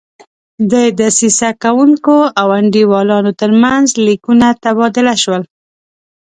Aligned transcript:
د 0.71 0.73
دسیسه 0.99 1.49
کوونکو 1.63 2.15
او 2.39 2.47
انډیوالانو 2.59 3.31
ترمنځ 3.41 3.87
لیکونه 4.07 4.47
تبادله 4.63 5.15
شول. 5.23 5.43